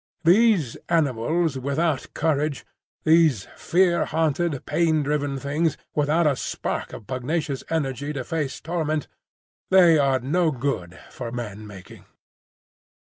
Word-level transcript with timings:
These 0.23 0.77
animals 0.89 1.59
without 1.59 2.07
courage, 2.15 2.65
these 3.03 3.45
fear 3.55 4.05
haunted, 4.05 4.65
pain 4.65 5.03
driven 5.03 5.37
things, 5.37 5.77
without 5.93 6.25
a 6.25 6.35
spark 6.35 6.91
of 6.91 7.05
pugnacious 7.05 7.63
energy 7.69 8.11
to 8.13 8.23
face 8.23 8.59
torment,—they 8.59 9.99
are 9.99 10.19
no 10.19 10.49
good 10.49 10.97
for 11.11 11.31
man 11.31 11.67
making. 11.67 12.05